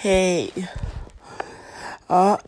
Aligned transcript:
Hej. 0.00 0.68
Ja, 2.06 2.38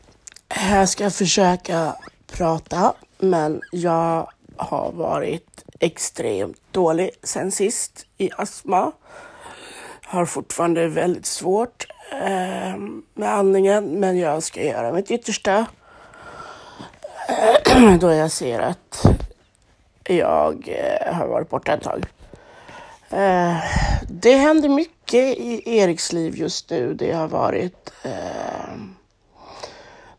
jag 0.71 0.89
ska 0.89 1.11
försöka 1.11 1.97
prata, 2.33 2.93
men 3.19 3.61
jag 3.73 4.31
har 4.57 4.93
varit 4.93 5.65
extremt 5.81 6.61
dålig 6.71 7.11
sen 7.23 7.53
sist 7.53 8.07
i 8.19 8.31
astma. 8.37 8.93
Har 10.05 10.27
fortfarande 10.27 10.89
väldigt 10.89 11.27
svårt 11.27 11.87
eh, 12.13 12.77
med 13.15 13.35
andningen, 13.35 14.01
men 14.01 14.19
jag 14.19 14.43
ska 14.43 14.63
göra 14.63 14.93
mitt 14.93 15.11
yttersta 15.11 15.67
då 18.01 18.13
jag 18.13 18.31
ser 18.31 18.61
att 18.61 19.07
jag 20.05 20.69
eh, 20.69 21.15
har 21.15 21.27
varit 21.27 21.49
borta 21.49 21.73
ett 21.73 21.83
tag. 21.83 22.07
Eh, 23.11 23.57
det 24.09 24.35
händer 24.35 24.69
mycket 24.69 25.00
i 25.19 25.79
Eriks 25.79 26.13
liv 26.13 26.37
just 26.37 26.71
nu. 26.71 26.95
Det 26.95 27.13
har 27.13 27.29
varit 27.29 27.93
eh, 28.03 28.75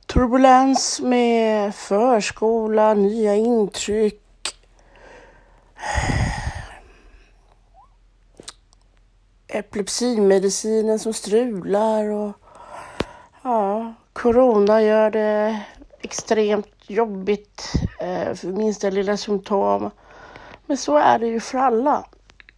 turbulens 0.06 1.02
med 1.02 1.76
förskola, 1.76 2.94
nya 2.94 3.36
intryck. 3.36 4.22
Epilepsimedicinen 9.48 11.00
som 11.00 11.14
strular 11.14 12.06
och 12.06 12.32
ja, 13.44 13.94
corona 14.14 14.82
gör 14.82 15.12
det 15.12 15.62
extremt 16.02 16.68
jobbigt 16.88 17.74
eh, 18.00 18.34
för 18.34 18.48
minsta 18.48 18.90
lilla 18.90 19.18
symptom. 19.18 19.90
Men 20.66 20.78
så 20.78 20.98
är 20.98 21.20
det 21.20 21.28
ju 21.28 21.40
för 21.40 21.58
alla. 21.58 22.06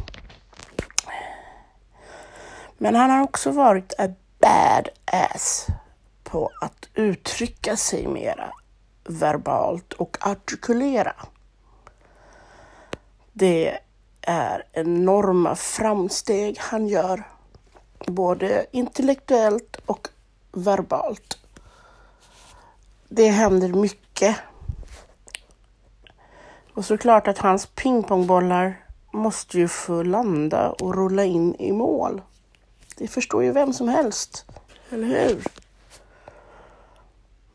Men 2.81 2.95
han 2.95 3.09
har 3.09 3.21
också 3.23 3.51
varit 3.51 3.93
a 3.97 4.07
badass 4.39 5.67
på 6.23 6.49
att 6.61 6.89
uttrycka 6.93 7.77
sig 7.77 8.07
mera 8.07 8.51
verbalt 9.03 9.93
och 9.93 10.17
artikulera. 10.21 11.15
Det 13.33 13.79
är 14.21 14.63
enorma 14.71 15.55
framsteg 15.55 16.57
han 16.59 16.87
gör, 16.87 17.23
både 18.07 18.65
intellektuellt 18.71 19.77
och 19.85 20.07
verbalt. 20.51 21.37
Det 23.09 23.27
händer 23.27 23.67
mycket. 23.67 24.35
Och 26.73 26.85
såklart 26.85 27.27
att 27.27 27.37
hans 27.37 27.65
pingpongbollar 27.65 28.85
måste 29.11 29.57
ju 29.57 29.67
få 29.67 30.03
landa 30.03 30.69
och 30.69 30.95
rulla 30.95 31.23
in 31.23 31.55
i 31.55 31.71
mål. 31.71 32.21
Det 32.99 33.07
förstår 33.07 33.43
ju 33.43 33.51
vem 33.51 33.73
som 33.73 33.87
helst, 33.87 34.45
eller 34.89 35.07
hur? 35.07 35.43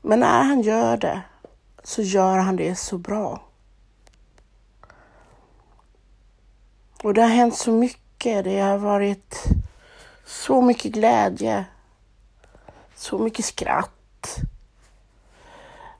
Men 0.02 0.20
när 0.20 0.42
han 0.42 0.60
gör 0.60 0.96
det 0.96 1.22
så 1.82 2.02
gör 2.02 2.38
han 2.38 2.56
det 2.56 2.74
så 2.74 2.98
bra. 2.98 3.42
Och 7.02 7.14
det 7.14 7.22
har 7.22 7.28
hänt 7.28 7.56
så 7.56 7.72
mycket. 7.72 8.44
Det 8.44 8.60
har 8.60 8.78
varit 8.78 9.44
så 10.24 10.62
mycket 10.62 10.92
glädje, 10.92 11.64
så 12.94 13.18
mycket 13.18 13.44
skratt. 13.44 14.36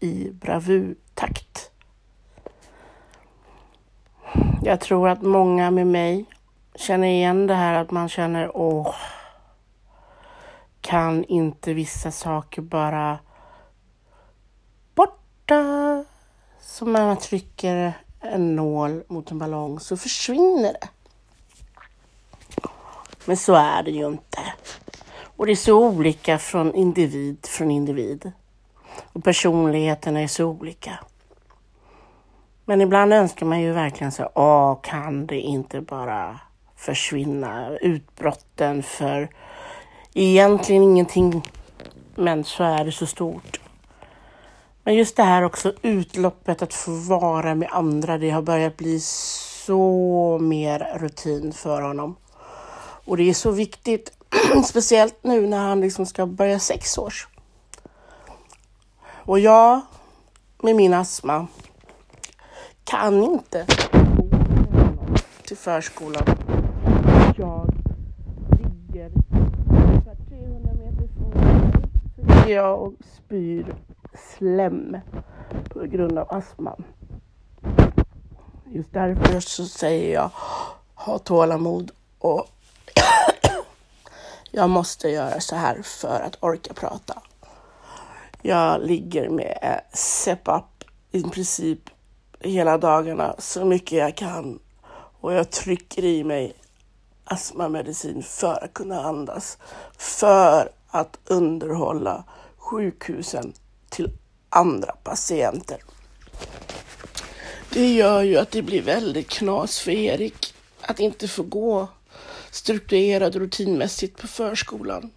i 0.00 0.30
bravurtakt. 0.32 1.70
Jag 4.62 4.80
tror 4.80 5.08
att 5.08 5.22
många 5.22 5.70
med 5.70 5.86
mig 5.86 6.24
känner 6.74 7.08
igen 7.08 7.46
det 7.46 7.54
här 7.54 7.74
att 7.74 7.90
man 7.90 8.08
känner 8.08 8.56
åh, 8.56 8.94
kan 10.80 11.24
inte 11.24 11.74
vissa 11.74 12.10
saker 12.10 12.62
bara 12.62 13.18
borta? 14.94 16.04
Som 16.60 16.92
när 16.92 17.06
man 17.06 17.16
trycker 17.16 17.92
en 18.20 18.56
nål 18.56 19.02
mot 19.08 19.30
en 19.30 19.38
ballong 19.38 19.80
så 19.80 19.96
försvinner 19.96 20.72
det. 20.72 20.88
Men 23.24 23.36
så 23.36 23.54
är 23.54 23.82
det 23.82 23.90
ju 23.90 24.06
inte. 24.06 24.38
Och 25.36 25.46
det 25.46 25.52
är 25.52 25.56
så 25.56 25.88
olika 25.88 26.38
från 26.38 26.74
individ 26.74 27.46
från 27.46 27.70
individ. 27.70 28.32
Och 29.18 29.24
personligheterna 29.24 30.20
är 30.20 30.26
så 30.26 30.44
olika. 30.44 30.98
Men 32.64 32.80
ibland 32.80 33.12
önskar 33.12 33.46
man 33.46 33.60
ju 33.60 33.72
verkligen 33.72 34.12
så, 34.12 34.30
åh, 34.34 34.78
kan 34.82 35.26
det 35.26 35.40
inte 35.40 35.80
bara 35.80 36.40
försvinna? 36.76 37.70
Utbrotten 37.80 38.82
för 38.82 39.28
egentligen 40.14 40.82
ingenting, 40.82 41.42
men 42.14 42.44
så 42.44 42.64
är 42.64 42.84
det 42.84 42.92
så 42.92 43.06
stort. 43.06 43.60
Men 44.84 44.94
just 44.94 45.16
det 45.16 45.22
här 45.22 45.42
också 45.42 45.72
utloppet 45.82 46.62
att 46.62 46.74
få 46.74 46.90
vara 46.90 47.54
med 47.54 47.68
andra, 47.72 48.18
det 48.18 48.30
har 48.30 48.42
börjat 48.42 48.76
bli 48.76 49.00
så 49.00 50.38
mer 50.40 50.98
rutin 50.98 51.52
för 51.52 51.82
honom. 51.82 52.16
Och 53.04 53.16
det 53.16 53.30
är 53.30 53.34
så 53.34 53.50
viktigt, 53.50 54.12
speciellt 54.64 55.18
nu 55.22 55.46
när 55.46 55.58
han 55.58 55.80
liksom 55.80 56.06
ska 56.06 56.26
börja 56.26 56.58
sexårs. 56.58 57.28
Och 59.28 59.38
jag 59.38 59.80
med 60.62 60.76
min 60.76 60.94
astma 60.94 61.46
kan 62.84 63.24
inte 63.24 63.66
gå 64.16 64.28
till 65.46 65.56
förskolan. 65.56 66.24
Jag 67.36 67.74
ligger 68.50 69.12
ungefär 69.70 70.16
300 70.28 70.72
meter 70.74 71.08
från 71.16 72.52
jag 72.52 72.82
och 72.82 72.92
spyr 73.16 73.74
slem 74.38 74.96
på 75.68 75.80
grund 75.80 76.18
av 76.18 76.34
astman. 76.34 76.84
Just 78.66 78.92
därför 78.92 79.40
så 79.40 79.66
säger 79.66 80.14
jag 80.14 80.30
ha 80.94 81.18
tålamod 81.18 81.90
och 82.18 82.46
jag 84.50 84.70
måste 84.70 85.08
göra 85.08 85.40
så 85.40 85.56
här 85.56 85.82
för 85.82 86.20
att 86.20 86.36
orka 86.40 86.74
prata. 86.74 87.22
Jag 88.42 88.86
ligger 88.86 89.28
med 89.28 89.58
eh, 89.62 89.96
CPAP 89.96 90.84
i 91.12 91.22
princip 91.22 91.80
hela 92.40 92.78
dagarna 92.78 93.34
så 93.38 93.64
mycket 93.64 93.98
jag 93.98 94.16
kan 94.16 94.58
och 95.20 95.32
jag 95.32 95.50
trycker 95.50 96.04
i 96.04 96.24
mig 96.24 96.52
astmamedicin 97.24 98.22
för 98.22 98.64
att 98.64 98.74
kunna 98.74 99.02
andas. 99.02 99.58
För 99.98 100.68
att 100.88 101.18
underhålla 101.24 102.24
sjukhusen 102.56 103.52
till 103.88 104.10
andra 104.48 104.92
patienter. 104.92 105.78
Det 107.72 107.92
gör 107.94 108.22
ju 108.22 108.36
att 108.36 108.50
det 108.50 108.62
blir 108.62 108.82
väldigt 108.82 109.28
knas 109.28 109.80
för 109.80 109.90
Erik 109.90 110.54
att 110.80 111.00
inte 111.00 111.28
få 111.28 111.42
gå 111.42 111.88
strukturerat 112.50 113.36
rutinmässigt 113.36 114.20
på 114.20 114.26
förskolan. 114.26 115.10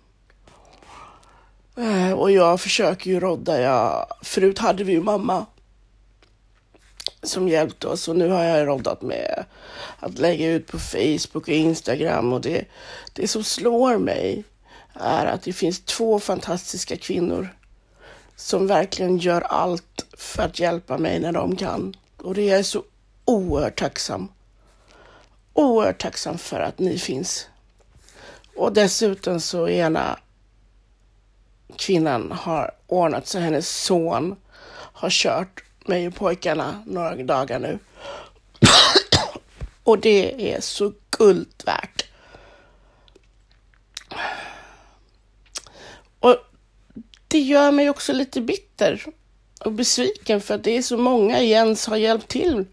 Eh, 1.77 2.11
och 2.11 2.31
jag 2.31 2.61
försöker 2.61 3.11
ju 3.11 3.19
rodda. 3.19 3.61
Jag, 3.61 4.07
förut 4.21 4.59
hade 4.59 4.83
vi 4.83 4.91
ju 4.91 5.01
mamma 5.01 5.45
som 7.23 7.47
hjälpte 7.47 7.87
oss 7.87 8.07
och 8.07 8.15
nu 8.15 8.29
har 8.29 8.43
jag 8.43 8.67
roddat 8.67 9.01
med 9.01 9.45
att 9.99 10.17
lägga 10.17 10.47
ut 10.47 10.67
på 10.67 10.79
Facebook 10.79 11.47
och 11.47 11.49
Instagram 11.49 12.33
och 12.33 12.41
det, 12.41 12.65
det 13.13 13.27
som 13.27 13.43
slår 13.43 13.97
mig 13.97 14.43
är 14.93 15.25
att 15.25 15.43
det 15.43 15.53
finns 15.53 15.85
två 15.85 16.19
fantastiska 16.19 16.97
kvinnor 16.97 17.55
som 18.35 18.67
verkligen 18.67 19.17
gör 19.17 19.41
allt 19.41 20.05
för 20.17 20.43
att 20.43 20.59
hjälpa 20.59 20.97
mig 20.97 21.19
när 21.19 21.31
de 21.31 21.55
kan. 21.55 21.95
Och 22.17 22.33
det 22.33 22.49
är 22.49 22.55
jag 22.55 22.65
så 22.65 22.83
oerhört 23.25 23.79
tacksam. 23.79 24.27
Oerhört 25.53 26.01
tacksam 26.01 26.37
för 26.37 26.59
att 26.59 26.79
ni 26.79 26.97
finns. 26.97 27.47
Och 28.55 28.73
dessutom 28.73 29.39
så 29.39 29.69
ena 29.69 30.19
kvinnan 31.77 32.31
har 32.31 32.71
ordnat 32.87 33.27
så 33.27 33.39
hennes 33.39 33.69
son 33.83 34.35
har 34.73 35.09
kört 35.09 35.63
mig 35.85 36.07
och 36.07 36.15
pojkarna 36.15 36.83
några 36.87 37.15
dagar 37.15 37.59
nu. 37.59 37.79
och 39.83 39.99
det 39.99 40.53
är 40.53 40.61
så 40.61 40.93
guld 41.17 41.63
värt. 41.65 42.05
Och 46.19 46.37
det 47.27 47.39
gör 47.39 47.71
mig 47.71 47.89
också 47.89 48.13
lite 48.13 48.41
bitter 48.41 49.05
och 49.65 49.71
besviken 49.71 50.41
för 50.41 50.55
att 50.55 50.63
det 50.63 50.77
är 50.77 50.81
så 50.81 50.97
många 50.97 51.41
Jens 51.41 51.87
har 51.87 51.97
hjälpt 51.97 52.27
till 52.27 52.65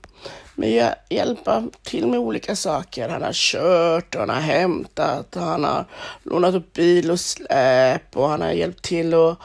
med 0.54 0.94
hjälpa 1.08 1.64
till 1.82 2.06
med 2.06 2.20
olika 2.20 2.56
saker. 2.56 3.08
Han 3.08 3.22
har 3.22 3.32
kört 3.32 4.14
och 4.14 4.20
han 4.20 4.30
har 4.30 4.40
hämtat 4.40 5.36
och 5.36 5.42
han 5.42 5.64
har 5.64 5.84
lånat 6.22 6.54
upp 6.54 6.72
bil 6.72 7.10
och 7.10 7.20
släp 7.20 8.16
och 8.16 8.28
han 8.28 8.40
har 8.40 8.50
hjälpt 8.50 8.82
till 8.82 9.14
att 9.14 9.38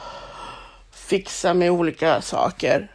fixa 0.90 1.54
med 1.54 1.70
olika 1.70 2.22
saker. 2.22 2.92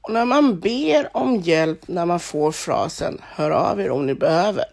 Och 0.00 0.12
när 0.12 0.24
man 0.24 0.60
ber 0.60 1.16
om 1.16 1.36
hjälp 1.36 1.88
när 1.88 2.06
man 2.06 2.20
får 2.20 2.52
frasen 2.52 3.20
hör 3.24 3.50
av 3.50 3.80
er 3.80 3.90
om 3.90 4.06
ni 4.06 4.14
behöver. 4.14 4.64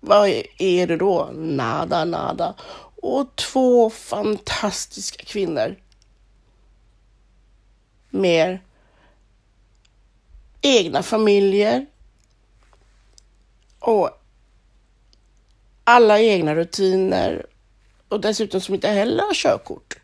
Vad 0.00 0.28
är 0.58 0.86
det 0.86 0.96
då? 0.96 1.30
Nada, 1.34 2.04
nada. 2.04 2.54
Och 3.02 3.36
två 3.36 3.90
fantastiska 3.90 5.24
kvinnor 5.24 5.76
mer 8.10 8.62
egna 10.60 11.02
familjer 11.02 11.86
och 13.78 14.10
alla 15.84 16.20
egna 16.20 16.54
rutiner 16.54 17.46
och 18.08 18.20
dessutom 18.20 18.60
som 18.60 18.74
inte 18.74 18.88
heller 18.88 19.22
har 19.22 19.34
körkort. 19.34 19.98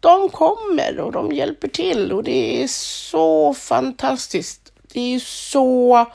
De 0.00 0.28
kommer 0.28 1.00
och 1.00 1.12
de 1.12 1.32
hjälper 1.32 1.68
till 1.68 2.12
och 2.12 2.24
det 2.24 2.62
är 2.62 2.68
så 2.68 3.54
fantastiskt. 3.54 4.72
Det 4.82 5.14
är 5.14 5.20
så 5.20 6.06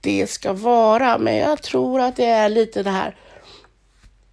det 0.00 0.26
ska 0.26 0.52
vara, 0.52 1.18
men 1.18 1.36
jag 1.36 1.62
tror 1.62 2.00
att 2.00 2.16
det 2.16 2.24
är 2.24 2.48
lite 2.48 2.82
det 2.82 2.90
här 2.90 3.16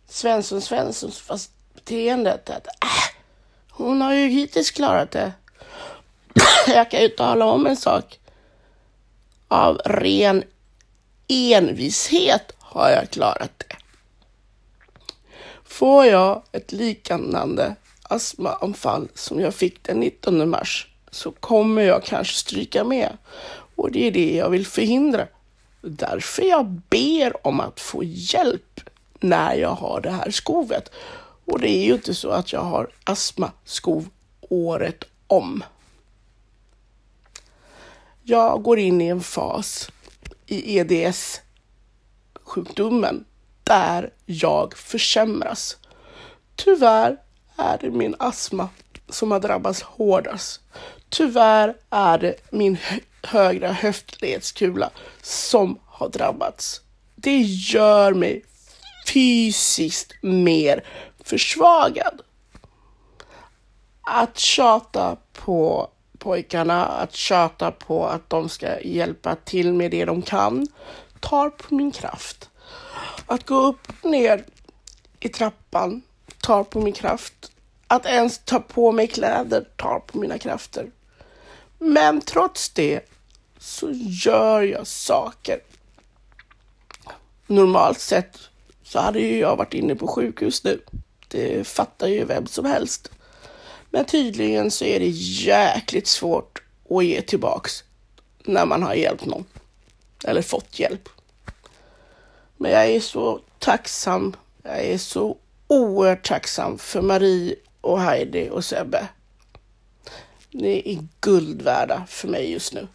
Svensson 0.08 0.62
Svenssons 0.62 1.20
fast 1.20 1.52
beteendet 1.74 2.50
att 2.50 2.68
äh, 2.68 3.16
hon 3.70 4.02
har 4.02 4.14
ju 4.14 4.28
hittills 4.28 4.72
klarat 4.72 5.12
det. 5.12 5.32
jag 6.68 6.92
kan 6.92 7.02
ju 7.02 7.10
tala 7.10 7.46
om 7.46 7.66
en 7.66 7.78
sak. 7.78 8.20
Av 9.48 9.78
ren 9.86 10.44
envishet 11.28 12.54
har 12.60 12.90
jag 12.90 13.10
klarat 13.10 13.52
det. 13.58 13.76
Får 15.64 16.06
jag 16.06 16.44
ett 16.52 16.72
liknande 16.72 17.76
astmaanfall 18.04 19.08
som 19.16 19.40
jag 19.40 19.54
fick 19.54 19.84
den 19.84 20.00
19 20.00 20.50
mars 20.50 20.88
så 21.12 21.32
kommer 21.32 21.82
jag 21.82 22.04
kanske 22.04 22.34
stryka 22.34 22.84
med 22.84 23.18
och 23.76 23.92
det 23.92 24.08
är 24.08 24.12
det 24.12 24.36
jag 24.36 24.50
vill 24.50 24.68
förhindra. 24.68 25.28
Därför 25.82 26.44
jag 26.44 26.66
ber 26.66 27.48
om 27.48 27.60
att 27.60 27.80
få 27.80 28.04
hjälp 28.04 28.80
när 29.20 29.56
jag 29.56 29.76
har 29.76 30.02
det 30.02 30.12
här 30.12 30.32
skovet. 30.32 30.92
Och 31.46 31.60
det 31.60 31.70
är 31.70 31.86
ju 31.86 31.94
inte 31.94 32.14
så 32.14 32.30
att 32.30 32.54
jag 32.54 32.62
har 32.62 32.90
astmaskov 33.04 34.10
året 34.40 35.04
om. 35.28 35.64
Jag 38.24 38.64
går 38.64 38.80
in 38.80 39.02
i 39.02 39.08
en 39.08 39.22
fas 39.22 39.92
i 40.46 40.80
EDS-sjukdomen 40.80 43.26
där 43.64 44.14
jag 44.26 44.78
försämras. 44.78 45.78
Tyvärr 46.56 47.18
är 47.58 47.78
det 47.82 47.92
min 47.92 48.16
astma 48.20 48.70
som 49.10 49.32
har 49.32 49.40
drabbats 49.40 49.82
hårdast. 49.82 50.62
Tyvärr 51.10 51.76
är 51.90 52.18
det 52.18 52.36
min 52.52 52.78
högra 53.24 53.72
höftledskula 53.72 54.90
som 55.22 55.80
har 55.86 56.10
drabbats. 56.10 56.82
Det 57.16 57.42
gör 57.42 58.14
mig 58.14 58.46
fysiskt 59.08 60.14
mer 60.22 60.86
försvagad. 61.24 62.22
Att 64.02 64.40
tjata 64.40 65.18
på 65.34 65.90
pojkarna, 66.22 66.86
att 66.86 67.16
tjata 67.16 67.72
på 67.72 68.08
att 68.08 68.30
de 68.30 68.50
ska 68.50 68.82
hjälpa 68.82 69.36
till 69.36 69.74
med 69.74 69.92
det 69.92 70.06
de 70.06 70.22
kan, 70.22 70.68
tar 71.20 71.50
på 71.50 71.76
min 71.76 71.92
kraft. 71.92 72.50
Att 73.26 73.46
gå 73.46 73.56
upp 73.56 73.88
och 74.02 74.10
ner 74.10 74.46
i 75.20 75.30
trappan 75.30 76.02
tar 76.42 76.64
på 76.64 76.82
min 76.82 76.94
kraft. 76.94 77.52
Att 77.88 78.06
ens 78.06 78.38
ta 78.46 78.60
på 78.60 78.92
mig 78.92 79.08
kläder 79.08 79.68
tar 79.76 80.00
på 80.00 80.18
mina 80.18 80.38
krafter. 80.38 80.92
Men 81.78 82.22
trots 82.22 82.70
det 82.70 83.02
så 83.60 83.88
gör 84.26 84.62
jag 84.62 84.88
saker. 84.88 85.60
Normalt 87.48 88.00
sett 88.00 88.40
så 88.84 89.00
hade 89.00 89.20
ju 89.20 89.38
jag 89.38 89.56
varit 89.56 89.74
inne 89.74 89.96
på 89.96 90.08
sjukhus 90.08 90.64
nu. 90.64 90.82
Det 91.28 91.68
fattar 91.68 92.08
ju 92.08 92.26
vem 92.26 92.48
som 92.48 92.66
helst. 92.66 93.12
Men 93.92 94.06
tydligen 94.06 94.72
så 94.72 94.86
är 94.86 95.00
det 95.00 95.10
jäkligt 95.10 96.08
svårt 96.08 96.62
att 96.90 97.06
ge 97.06 97.22
tillbaks 97.22 97.84
när 98.44 98.66
man 98.66 98.84
har 98.84 98.94
hjälpt 98.94 99.26
någon. 99.26 99.46
Eller 100.24 100.42
fått 100.42 100.80
hjälp. 100.80 101.10
Men 102.58 102.72
jag 102.72 102.86
är 102.86 103.00
så 103.00 103.40
tacksam. 103.60 104.36
Jag 104.64 104.86
är 104.86 104.98
så 104.98 105.38
oerhört 105.68 106.28
tacksam 106.28 106.78
för 106.78 107.02
Marie 107.02 107.56
och 107.82 108.02
Heidi 108.02 108.50
och 108.50 108.66
Sebbe. 108.66 109.08
Ni 110.52 110.82
är 110.86 111.08
guld 111.22 111.62
värda 111.62 112.06
för 112.08 112.28
mig 112.28 112.52
just 112.52 112.74
nu. 112.74 112.88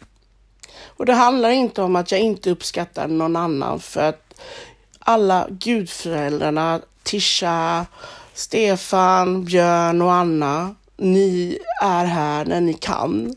Och 0.85 1.05
det 1.05 1.13
handlar 1.13 1.49
inte 1.49 1.81
om 1.81 1.95
att 1.95 2.11
jag 2.11 2.21
inte 2.21 2.51
uppskattar 2.51 3.07
någon 3.07 3.35
annan 3.35 3.79
för 3.79 4.01
att 4.01 4.33
alla 4.99 5.47
gudföräldrarna, 5.49 6.81
Tisha, 7.03 7.85
Stefan, 8.33 9.45
Björn 9.45 10.01
och 10.01 10.13
Anna, 10.13 10.75
ni 10.97 11.59
är 11.81 12.05
här 12.05 12.45
när 12.45 12.61
ni 12.61 12.73
kan. 12.73 13.35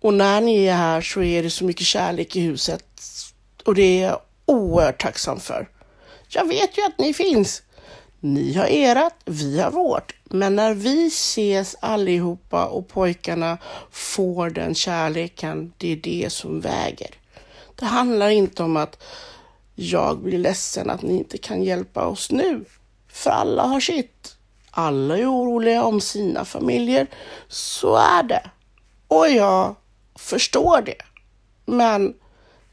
Och 0.00 0.14
när 0.14 0.40
ni 0.40 0.64
är 0.64 0.74
här 0.74 1.00
så 1.00 1.22
är 1.22 1.42
det 1.42 1.50
så 1.50 1.64
mycket 1.64 1.86
kärlek 1.86 2.36
i 2.36 2.40
huset 2.40 2.84
och 3.64 3.74
det 3.74 3.82
är 3.82 4.06
jag 4.06 4.20
oerhört 4.46 5.02
tacksam 5.02 5.40
för. 5.40 5.68
Jag 6.28 6.48
vet 6.48 6.78
ju 6.78 6.82
att 6.86 6.98
ni 6.98 7.14
finns. 7.14 7.62
Ni 8.20 8.54
har 8.54 8.66
erat, 8.66 9.14
vi 9.24 9.60
har 9.60 9.70
vårt. 9.70 10.14
Men 10.24 10.56
när 10.56 10.74
vi 10.74 11.06
ses 11.06 11.76
allihopa 11.80 12.66
och 12.66 12.88
pojkarna 12.88 13.58
får 13.90 14.50
den 14.50 14.74
kärleken, 14.74 15.72
det 15.78 15.92
är 15.92 15.96
det 15.96 16.32
som 16.32 16.60
väger. 16.60 17.10
Det 17.74 17.84
handlar 17.84 18.28
inte 18.28 18.62
om 18.62 18.76
att 18.76 19.02
jag 19.74 20.18
blir 20.18 20.38
ledsen 20.38 20.90
att 20.90 21.02
ni 21.02 21.18
inte 21.18 21.38
kan 21.38 21.62
hjälpa 21.62 22.06
oss 22.06 22.30
nu. 22.30 22.64
För 23.08 23.30
alla 23.30 23.62
har 23.62 23.80
sitt. 23.80 24.33
Alla 24.76 25.18
är 25.18 25.26
oroliga 25.26 25.84
om 25.84 26.00
sina 26.00 26.44
familjer. 26.44 27.06
Så 27.48 27.96
är 27.96 28.22
det. 28.22 28.50
Och 29.08 29.28
jag 29.28 29.74
förstår 30.14 30.82
det. 30.82 31.02
Men 31.64 32.14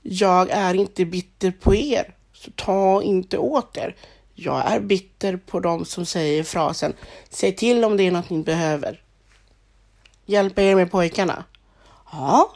jag 0.01 0.49
är 0.49 0.73
inte 0.73 1.05
bitter 1.05 1.51
på 1.51 1.75
er. 1.75 2.15
Så 2.33 2.51
ta 2.51 3.03
inte 3.03 3.37
åt 3.37 3.77
er. 3.77 3.95
Jag 4.33 4.71
är 4.71 4.79
bitter 4.79 5.37
på 5.37 5.59
dem 5.59 5.85
som 5.85 6.05
säger 6.05 6.43
frasen 6.43 6.93
Säg 7.29 7.55
till 7.55 7.83
om 7.83 7.97
det 7.97 8.03
är 8.03 8.11
något 8.11 8.29
ni 8.29 8.43
behöver. 8.43 9.01
Hjälpa 10.25 10.61
er 10.61 10.75
med 10.75 10.91
pojkarna? 10.91 11.43
Ja. 12.11 12.55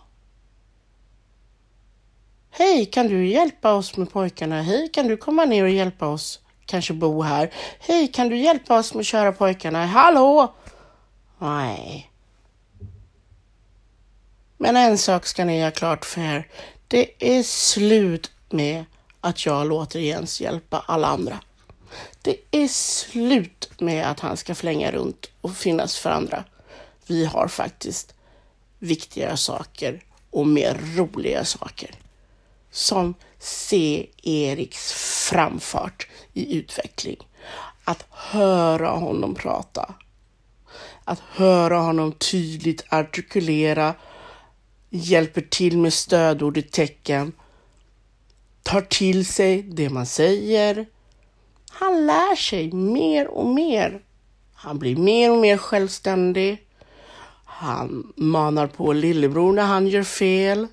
Hej, 2.49 2.85
kan 2.85 3.07
du 3.07 3.27
hjälpa 3.27 3.73
oss 3.73 3.97
med 3.97 4.11
pojkarna? 4.11 4.61
Hej, 4.61 4.89
kan 4.93 5.07
du 5.07 5.17
komma 5.17 5.45
ner 5.45 5.63
och 5.63 5.69
hjälpa 5.69 6.07
oss? 6.07 6.39
Kanske 6.65 6.93
bo 6.93 7.21
här. 7.21 7.53
Hej, 7.79 8.07
kan 8.07 8.29
du 8.29 8.37
hjälpa 8.37 8.79
oss 8.79 8.93
med 8.93 8.99
att 9.01 9.05
köra 9.05 9.31
pojkarna? 9.31 9.85
Hallå? 9.85 10.53
Nej. 11.39 12.11
Men 14.57 14.77
en 14.77 14.97
sak 14.97 15.25
ska 15.25 15.45
ni 15.45 15.63
ha 15.63 15.71
klart 15.71 16.05
för 16.05 16.21
er. 16.21 16.47
Det 16.87 17.37
är 17.37 17.43
slut 17.43 18.31
med 18.49 18.85
att 19.21 19.45
jag 19.45 19.67
låter 19.67 19.99
Jens 19.99 20.41
hjälpa 20.41 20.83
alla 20.87 21.07
andra. 21.07 21.39
Det 22.21 22.37
är 22.51 22.67
slut 22.67 23.69
med 23.79 24.11
att 24.11 24.19
han 24.19 24.37
ska 24.37 24.55
flänga 24.55 24.91
runt 24.91 25.29
och 25.41 25.55
finnas 25.55 25.97
för 25.97 26.09
andra. 26.09 26.43
Vi 27.07 27.25
har 27.25 27.47
faktiskt 27.47 28.13
viktigare 28.79 29.37
saker 29.37 30.03
och 30.31 30.47
mer 30.47 30.79
roliga 30.95 31.45
saker. 31.45 31.91
Som 32.71 33.13
se 33.45 34.09
Eriks 34.23 34.93
framfart 35.29 36.07
i 36.33 36.57
utveckling. 36.57 37.17
Att 37.83 38.05
höra 38.09 38.89
honom 38.89 39.35
prata. 39.35 39.95
Att 41.03 41.19
höra 41.19 41.77
honom 41.77 42.11
tydligt 42.11 42.85
artikulera, 42.89 43.93
hjälper 44.89 45.41
till 45.41 45.77
med 45.77 45.93
stödord 45.93 46.57
i 46.57 46.61
tecken, 46.61 47.31
tar 48.63 48.81
till 48.81 49.25
sig 49.25 49.61
det 49.61 49.89
man 49.89 50.05
säger, 50.05 50.85
han 51.69 52.05
lär 52.05 52.35
sig 52.35 52.71
mer 52.71 53.27
och 53.27 53.47
mer. 53.47 54.01
Han 54.53 54.79
blir 54.79 54.95
mer 54.95 55.31
och 55.31 55.37
mer 55.37 55.57
självständig. 55.57 56.57
Han 57.45 58.13
manar 58.15 58.67
på 58.67 58.93
lillebror 58.93 59.53
när 59.53 59.63
han 59.63 59.87
gör 59.87 60.03
fel. 60.03 60.67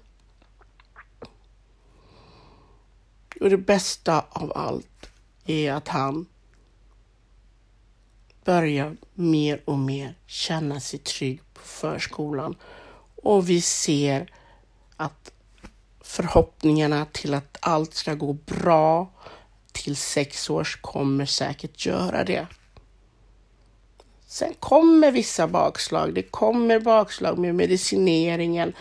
Och 3.42 3.50
det 3.50 3.56
bästa 3.56 4.24
av 4.28 4.52
allt 4.54 5.10
är 5.46 5.72
att 5.72 5.88
han 5.88 6.26
börjar 8.44 8.96
mer 9.14 9.60
och 9.64 9.78
mer 9.78 10.14
känna 10.26 10.80
sig 10.80 10.98
trygg 10.98 11.40
på 11.54 11.60
förskolan. 11.60 12.56
Och 13.22 13.50
vi 13.50 13.60
ser 13.60 14.30
att 14.96 15.32
förhoppningarna 16.00 17.06
till 17.12 17.34
att 17.34 17.56
allt 17.60 17.94
ska 17.94 18.14
gå 18.14 18.32
bra 18.32 19.10
till 19.72 19.96
sex 19.96 20.50
års 20.50 20.80
kommer 20.80 21.26
säkert 21.26 21.86
göra 21.86 22.24
det. 22.24 22.46
Sen 24.26 24.54
kommer 24.60 25.10
vissa 25.10 25.48
bakslag. 25.48 26.14
Det 26.14 26.22
kommer 26.22 26.80
bakslag 26.80 27.38
med 27.38 27.54
medicineringen. 27.54 28.72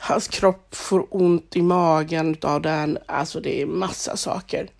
Hans 0.00 0.28
kropp 0.28 0.74
får 0.74 1.06
ont 1.10 1.56
i 1.56 1.62
magen 1.62 2.36
av 2.42 2.62
den. 2.62 2.98
Alltså 3.06 3.40
det 3.40 3.62
är 3.62 3.66
massa 3.66 4.16
saker. 4.16 4.70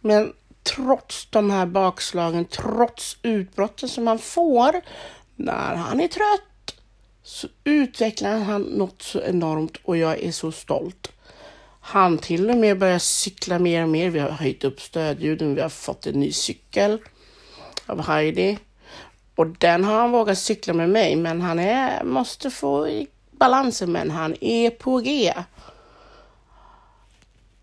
Men 0.00 0.32
trots 0.62 1.26
de 1.30 1.50
här 1.50 1.66
bakslagen, 1.66 2.44
trots 2.44 3.16
utbrotten 3.22 3.88
som 3.88 4.06
han 4.06 4.18
får 4.18 4.80
när 5.36 5.74
han 5.74 6.00
är 6.00 6.08
trött, 6.08 6.80
så 7.22 7.48
utvecklar 7.64 8.38
han 8.38 8.62
något 8.62 9.02
så 9.02 9.20
enormt 9.20 9.76
och 9.84 9.96
jag 9.96 10.18
är 10.18 10.32
så 10.32 10.52
stolt. 10.52 11.12
Han 11.80 12.18
till 12.18 12.50
och 12.50 12.56
med 12.56 12.78
börjar 12.78 12.98
cykla 12.98 13.58
mer 13.58 13.82
och 13.82 13.88
mer. 13.88 14.10
Vi 14.10 14.18
har 14.18 14.30
höjt 14.30 14.64
upp 14.64 14.80
stödljuden. 14.80 15.54
Vi 15.54 15.60
har 15.60 15.68
fått 15.68 16.06
en 16.06 16.20
ny 16.20 16.32
cykel 16.32 16.98
av 17.86 18.02
Heidi. 18.02 18.58
Och 19.34 19.46
den 19.46 19.84
har 19.84 20.00
han 20.00 20.10
vågat 20.10 20.38
cykla 20.38 20.74
med 20.74 20.90
mig, 20.90 21.16
men 21.16 21.40
han 21.40 21.58
är, 21.58 22.04
måste 22.04 22.50
få 22.50 22.88
balansen, 23.38 23.92
men 23.92 24.10
han 24.10 24.34
är 24.40 24.70
på 24.70 24.98
G. 24.98 25.34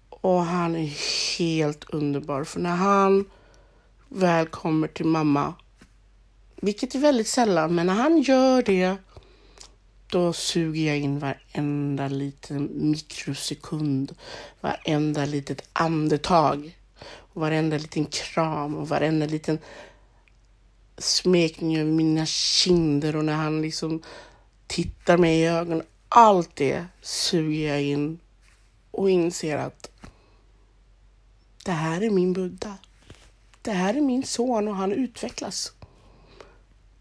Och 0.09 0.41
han 0.41 0.75
är 0.75 0.93
helt 1.37 1.83
underbar, 1.83 2.43
för 2.43 2.59
när 2.59 2.75
han 2.75 3.25
väl 4.09 4.47
kommer 4.47 4.87
till 4.87 5.05
mamma, 5.05 5.53
vilket 6.55 6.95
är 6.95 6.99
väldigt 6.99 7.27
sällan, 7.27 7.75
men 7.75 7.87
när 7.87 7.93
han 7.93 8.21
gör 8.21 8.61
det, 8.61 8.95
då 10.07 10.33
suger 10.33 10.87
jag 10.87 10.97
in 10.97 11.19
varenda 11.19 12.07
liten 12.07 12.69
mikrosekund, 12.73 14.15
varenda 14.61 15.25
litet 15.25 15.69
andetag, 15.73 16.77
och 17.33 17.41
varenda 17.41 17.77
liten 17.77 18.05
kram 18.05 18.75
och 18.75 18.89
varenda 18.89 19.25
liten 19.25 19.59
smekning 20.97 21.77
över 21.77 21.91
mina 21.91 22.25
kinder 22.25 23.15
och 23.15 23.25
när 23.25 23.33
han 23.35 23.61
liksom 23.61 24.01
tittar 24.71 25.17
mig 25.17 25.39
i 25.39 25.47
ögonen. 25.47 25.83
Allt 26.09 26.55
det 26.55 26.85
suger 27.01 27.69
jag 27.69 27.81
in 27.83 28.19
och 28.91 29.09
inser 29.09 29.57
att 29.57 29.91
det 31.65 31.71
här 31.71 32.01
är 32.01 32.09
min 32.09 32.33
Buddha. 32.33 32.77
Det 33.61 33.71
här 33.71 33.93
är 33.93 34.01
min 34.01 34.23
son 34.23 34.67
och 34.67 34.75
han 34.75 34.91
utvecklas. 34.91 35.73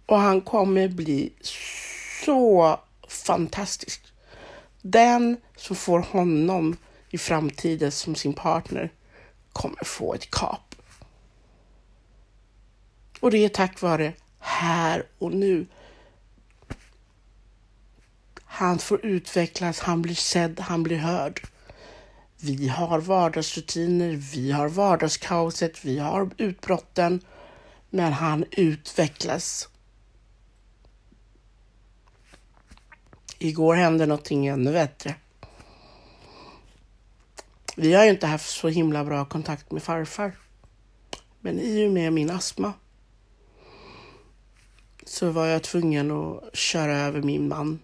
Och 0.06 0.18
han 0.18 0.40
kommer 0.40 0.88
bli 0.88 1.32
så 2.24 2.80
fantastisk. 3.08 4.02
Den 4.82 5.36
som 5.56 5.76
får 5.76 5.98
honom 5.98 6.76
i 7.10 7.18
framtiden 7.18 7.92
som 7.92 8.14
sin 8.14 8.32
partner 8.32 8.92
kommer 9.52 9.84
få 9.84 10.14
ett 10.14 10.30
kap. 10.30 10.74
Och 13.20 13.30
det 13.30 13.44
är 13.44 13.48
tack 13.48 13.80
vare 13.80 14.12
här 14.38 15.06
och 15.18 15.32
nu. 15.32 15.66
Han 18.60 18.78
får 18.78 19.06
utvecklas, 19.06 19.80
han 19.80 20.02
blir 20.02 20.14
sedd, 20.14 20.60
han 20.60 20.82
blir 20.82 20.96
hörd. 20.96 21.40
Vi 22.40 22.68
har 22.68 23.00
vardagsrutiner, 23.00 24.10
vi 24.10 24.52
har 24.52 24.68
vardagskaoset, 24.68 25.84
vi 25.84 25.98
har 25.98 26.30
utbrotten. 26.36 27.20
Men 27.90 28.12
han 28.12 28.44
utvecklas. 28.50 29.68
Igår 33.38 33.74
hände 33.74 34.06
någonting 34.06 34.46
ännu 34.46 34.72
bättre. 34.72 35.14
Vi 37.76 37.94
har 37.94 38.04
ju 38.04 38.10
inte 38.10 38.26
haft 38.26 38.50
så 38.50 38.68
himla 38.68 39.04
bra 39.04 39.24
kontakt 39.24 39.72
med 39.72 39.82
farfar. 39.82 40.32
Men 41.40 41.58
i 41.58 41.86
och 41.86 41.92
med 41.92 42.12
min 42.12 42.30
astma 42.30 42.72
så 45.04 45.30
var 45.30 45.46
jag 45.46 45.62
tvungen 45.62 46.10
att 46.10 46.56
köra 46.56 46.96
över 46.98 47.22
min 47.22 47.48
man. 47.48 47.78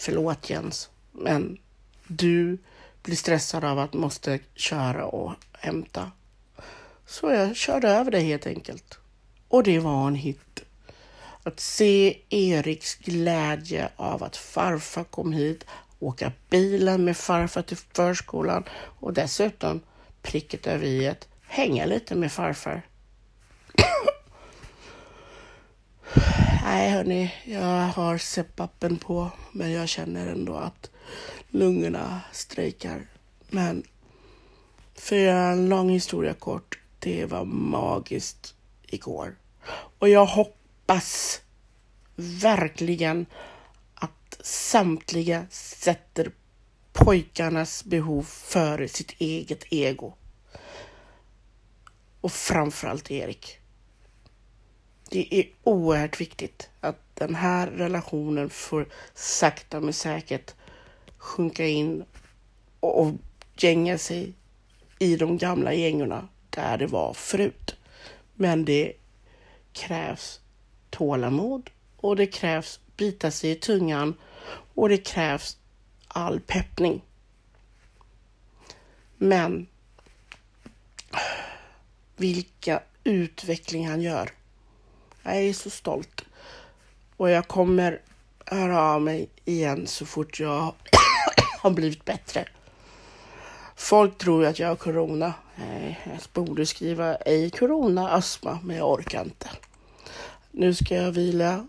Förlåt 0.00 0.50
Jens, 0.50 0.90
men 1.12 1.58
du 2.06 2.58
blir 3.02 3.16
stressad 3.16 3.64
av 3.64 3.78
att 3.78 3.94
måste 3.94 4.38
köra 4.54 5.04
och 5.06 5.32
hämta. 5.52 6.10
Så 7.06 7.30
jag 7.30 7.56
körde 7.56 7.88
över 7.88 8.10
det 8.10 8.20
helt 8.20 8.46
enkelt. 8.46 8.98
Och 9.48 9.62
det 9.62 9.78
var 9.78 10.08
en 10.08 10.14
hit. 10.14 10.62
Att 11.42 11.60
se 11.60 12.18
Eriks 12.28 12.94
glädje 12.94 13.88
av 13.96 14.22
att 14.22 14.36
farfar 14.36 15.04
kom 15.04 15.32
hit, 15.32 15.64
åka 15.98 16.32
bilen 16.50 17.04
med 17.04 17.16
farfar 17.16 17.62
till 17.62 17.76
förskolan 17.76 18.64
och 18.72 19.12
dessutom 19.12 19.80
pricket 20.22 20.66
över 20.66 20.86
i 20.86 21.14
hänga 21.42 21.86
lite 21.86 22.14
med 22.14 22.32
farfar. 22.32 22.82
Nej 26.68 26.90
hörni, 26.90 27.34
jag 27.44 27.86
har 27.86 28.18
seppappen 28.18 28.96
på 28.96 29.30
men 29.52 29.72
jag 29.72 29.88
känner 29.88 30.26
ändå 30.26 30.54
att 30.54 30.90
lungorna 31.48 32.20
strejkar. 32.32 33.06
Men 33.48 33.82
för 34.94 35.16
att 35.16 35.22
göra 35.22 35.48
en 35.50 35.68
lång 35.68 35.90
historia 35.90 36.34
kort, 36.34 36.78
det 36.98 37.24
var 37.26 37.44
magiskt 37.44 38.54
igår. 38.86 39.36
Och 39.98 40.08
jag 40.08 40.26
hoppas 40.26 41.40
verkligen 42.16 43.26
att 43.94 44.38
samtliga 44.40 45.46
sätter 45.50 46.32
pojkarnas 46.92 47.84
behov 47.84 48.22
före 48.22 48.88
sitt 48.88 49.10
eget 49.18 49.64
ego. 49.70 50.14
Och 52.20 52.32
framförallt 52.32 53.10
Erik. 53.10 53.58
Det 55.10 55.34
är 55.34 55.48
oerhört 55.62 56.20
viktigt 56.20 56.70
att 56.80 56.96
den 57.14 57.34
här 57.34 57.66
relationen 57.66 58.50
får 58.50 58.86
sakta 59.14 59.80
men 59.80 59.92
säkert 59.92 60.54
sjunka 61.18 61.66
in 61.66 62.04
och 62.80 63.14
gänga 63.56 63.98
sig 63.98 64.32
i 64.98 65.16
de 65.16 65.38
gamla 65.38 65.74
gängorna 65.74 66.28
där 66.50 66.78
det 66.78 66.86
var 66.86 67.14
förut. 67.14 67.76
Men 68.34 68.64
det 68.64 68.92
krävs 69.72 70.40
tålamod 70.90 71.70
och 71.96 72.16
det 72.16 72.26
krävs 72.26 72.80
bita 72.96 73.30
sig 73.30 73.50
i 73.50 73.54
tungan 73.54 74.14
och 74.74 74.88
det 74.88 74.98
krävs 74.98 75.56
all 76.08 76.40
peppning. 76.40 77.02
Men 79.16 79.66
vilka 82.16 82.82
utveckling 83.04 83.88
han 83.88 84.00
gör. 84.02 84.30
Jag 85.22 85.36
är 85.36 85.52
så 85.52 85.70
stolt. 85.70 86.24
Och 87.16 87.30
jag 87.30 87.48
kommer 87.48 88.00
höra 88.46 88.82
av 88.82 89.02
mig 89.02 89.28
igen 89.44 89.86
så 89.86 90.06
fort 90.06 90.40
jag 90.40 90.74
har 91.60 91.70
blivit 91.70 92.04
bättre. 92.04 92.48
Folk 93.76 94.18
tror 94.18 94.46
att 94.46 94.58
jag 94.58 94.68
har 94.68 94.76
corona. 94.76 95.34
Nej, 95.56 96.00
jag 96.04 96.44
borde 96.44 96.66
skriva 96.66 97.16
ej 97.16 97.50
corona, 97.50 98.10
astma, 98.10 98.58
men 98.64 98.76
jag 98.76 98.90
orkar 98.90 99.24
inte. 99.24 99.50
Nu 100.50 100.74
ska 100.74 100.94
jag 100.94 101.12
vila. 101.12 101.68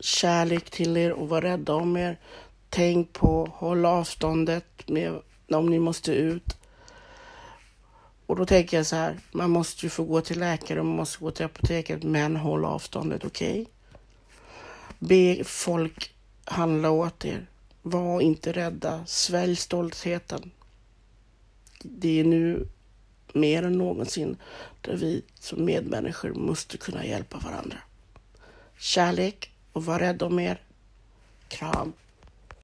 Kärlek 0.00 0.70
till 0.70 0.96
er 0.96 1.12
och 1.12 1.28
var 1.28 1.40
rädda 1.42 1.74
om 1.74 1.96
er. 1.96 2.18
Tänk 2.68 3.12
på, 3.12 3.48
håll 3.54 3.86
avståndet 3.86 4.88
med, 4.88 5.20
om 5.50 5.70
ni 5.70 5.78
måste 5.78 6.12
ut. 6.12 6.56
Och 8.26 8.36
då 8.36 8.46
tänker 8.46 8.76
jag 8.76 8.86
så 8.86 8.96
här, 8.96 9.18
man 9.32 9.50
måste 9.50 9.86
ju 9.86 9.90
få 9.90 10.04
gå 10.04 10.20
till 10.20 10.40
läkare 10.40 10.80
och 10.80 10.86
man 10.86 10.96
måste 10.96 11.18
gå 11.18 11.30
till 11.30 11.44
apoteket, 11.44 12.02
men 12.02 12.36
håll 12.36 12.64
avståndet, 12.64 13.24
okej? 13.24 13.60
Okay? 13.60 13.66
Be 14.98 15.44
folk 15.44 16.14
handla 16.44 16.90
åt 16.90 17.24
er. 17.24 17.46
Var 17.82 18.20
inte 18.20 18.52
rädda. 18.52 19.06
Svälj 19.06 19.56
stoltheten. 19.56 20.50
Det 21.82 22.20
är 22.20 22.24
nu 22.24 22.68
mer 23.32 23.62
än 23.62 23.78
någonsin 23.78 24.36
där 24.80 24.96
vi 24.96 25.22
som 25.34 25.64
medmänniskor 25.64 26.34
måste 26.34 26.78
kunna 26.78 27.06
hjälpa 27.06 27.38
varandra. 27.38 27.76
Kärlek 28.78 29.50
och 29.72 29.84
var 29.84 29.98
rädd 29.98 30.22
om 30.22 30.38
er. 30.38 30.62
Kram. 31.48 31.92